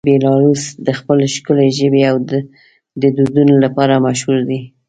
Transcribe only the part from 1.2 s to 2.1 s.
ښکلې ژبې